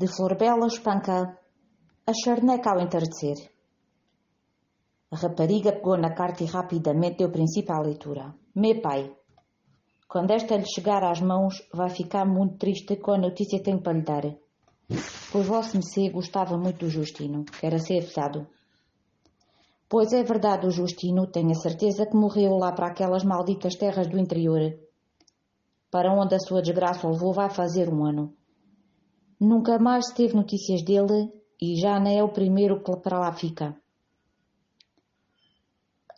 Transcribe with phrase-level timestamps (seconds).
[0.00, 1.36] De Florbela espanca
[2.06, 3.50] a charneca ao entardecer.
[5.10, 8.32] A rapariga pegou na carta e rapidamente deu princípio à leitura.
[8.54, 9.12] Meu pai,
[10.06, 13.82] quando esta lhe chegar às mãos, vai ficar muito triste com a notícia que tenho
[13.82, 14.22] para lhe dar.
[15.32, 18.46] Pois vosso Messê gostava muito do Justino, que era ser afilhado.
[19.88, 24.06] Pois é verdade, o Justino, tenho a certeza que morreu lá para aquelas malditas terras
[24.06, 24.78] do interior.
[25.90, 28.37] Para onde a sua desgraça o levou vai fazer um ano.
[29.40, 33.76] Nunca mais teve notícias dele e já não é o primeiro que para lá fica.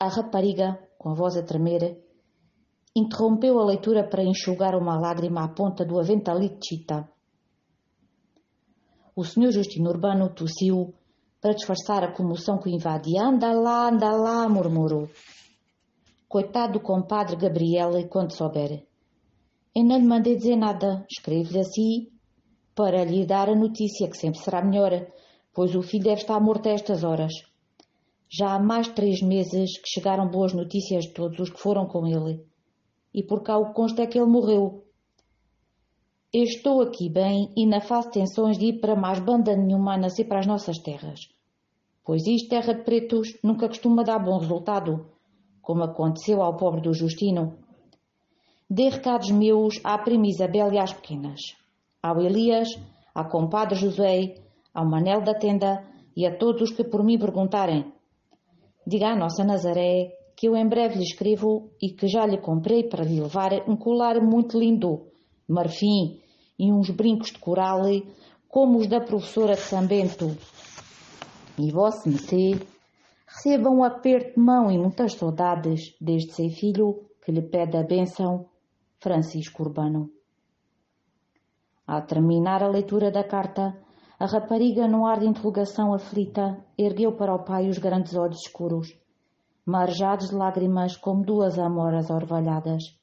[0.01, 2.03] A rapariga, com a voz a tremer,
[2.97, 7.07] interrompeu a leitura para enxugar uma lágrima à ponta do aventalito de chita.
[9.15, 10.95] O senhor Justino Urbano tossiu
[11.43, 13.23] para disfarçar a comoção que o invadia.
[13.23, 15.11] Anda lá, anda lá, murmurou.
[16.27, 18.87] Coitado do compadre Gabriela, quando souber.
[19.75, 21.05] Eu não lhe mandei dizer nada.
[21.11, 22.20] Escrevo-lhe assim
[22.81, 25.07] para lhe dar a notícia, que sempre será melhor,
[25.53, 27.31] pois o filho deve estar morto a estas horas.
[28.27, 32.07] Já há mais três meses que chegaram boas notícias de todos os que foram com
[32.07, 32.43] ele.
[33.13, 34.83] E por cá o consta é que ele morreu.
[36.33, 39.99] Eu estou aqui bem e não faço tensões de ir para mais banda nenhuma a
[39.99, 41.21] nascer para as nossas terras.
[42.03, 45.07] Pois isto, terra de pretos, nunca costuma dar bom resultado,
[45.61, 47.59] como aconteceu ao pobre do Justino.
[48.71, 51.60] Dê recados meus à prima Isabel e às pequenas,
[52.03, 52.69] ao Elias,
[53.15, 54.35] ao compadre José,
[54.73, 55.85] ao Manel da tenda
[56.17, 57.93] e a todos os que por mim perguntarem.
[58.87, 62.85] Diga à nossa Nazaré que eu em breve lhe escrevo e que já lhe comprei
[62.85, 65.07] para lhe levar um colar muito lindo,
[65.47, 66.19] marfim
[66.59, 67.83] e uns brincos de coral
[68.49, 70.35] como os da professora de São Bento.
[71.59, 72.59] E vosso Messê,
[73.27, 77.83] receba um aperto de mão e muitas saudades desde seu filho que lhe pede a
[77.83, 78.47] bênção,
[78.99, 80.11] Francisco Urbano.
[81.91, 83.77] Ao terminar a leitura da carta,
[84.17, 88.97] a rapariga, num ar de interrogação aflita, ergueu para o pai os grandes olhos escuros,
[89.67, 92.97] marejados de lágrimas como duas amoras orvalhadas.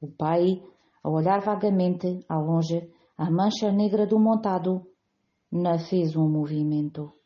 [0.00, 0.62] O pai,
[1.02, 4.86] a olhar vagamente, ao longe, a mancha negra do montado,
[5.50, 7.17] não fez um movimento.